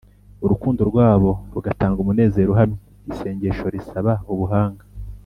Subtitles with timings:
[0.43, 2.77] urukundo rwabwo rugatanga umunezero uhamye.
[3.11, 4.83] Isengesho risaba Ubuhanga